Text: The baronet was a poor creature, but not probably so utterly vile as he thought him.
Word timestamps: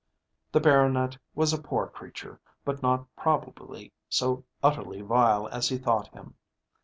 The 0.51 0.59
baronet 0.59 1.15
was 1.35 1.53
a 1.53 1.61
poor 1.61 1.85
creature, 1.85 2.39
but 2.65 2.81
not 2.81 3.05
probably 3.15 3.93
so 4.09 4.43
utterly 4.63 5.01
vile 5.03 5.47
as 5.49 5.69
he 5.69 5.77
thought 5.77 6.07
him. 6.07 6.33